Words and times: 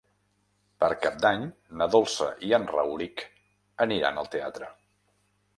Per 0.83 0.87
Cap 1.03 1.19
d'Any 1.25 1.43
na 1.81 1.87
Dolça 1.97 2.29
i 2.49 2.51
en 2.61 2.67
Rauric 2.73 3.23
aniran 3.87 4.21
al 4.23 4.33
teatre. 4.39 4.73